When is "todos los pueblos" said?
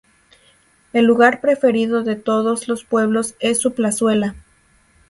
2.15-3.35